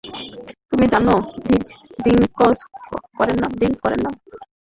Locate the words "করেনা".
3.17-4.09